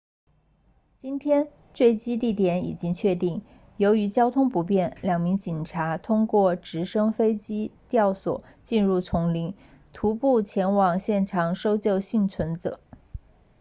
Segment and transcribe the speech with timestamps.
[0.95, 3.43] 今天坠机地点已经确定
[3.77, 9.53] 由于交通不便两名警察通过直升飞机吊索进入丛林
[9.93, 12.79] 徒步前往现场搜救幸存者